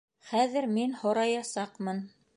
Хәҙер 0.29 0.67
мин 0.71 0.97
һораясаҡмын. 1.03 2.03